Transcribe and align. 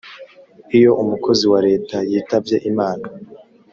iyo 0.77 0.91
umukozi 1.03 1.45
wa 1.51 1.59
leta 1.67 1.97
yitabye 2.09 2.57
imana, 2.69 3.05